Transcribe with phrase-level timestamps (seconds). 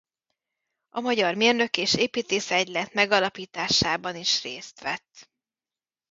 [0.89, 5.29] A Magyar Mérnök- és Építész-Egylet megalapításában is részt vett.